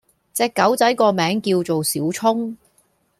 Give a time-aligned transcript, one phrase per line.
[0.33, 2.55] 隻狗仔個名叫做小聰